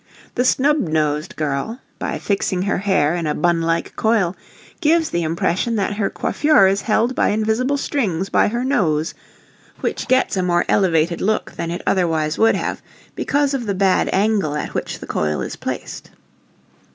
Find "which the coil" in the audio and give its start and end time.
14.73-15.39